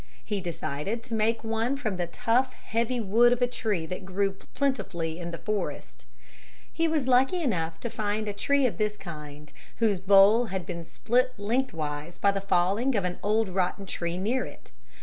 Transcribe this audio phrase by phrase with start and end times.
[0.25, 4.31] He decided to make one from the tough heavy wood of a tree that grew
[4.55, 6.07] plentifully in the forest.
[6.73, 10.85] He was lucky enough to find a tree of this kind whose bole had been
[10.85, 14.71] split lengthwise by the falling of an old rotten tree near it.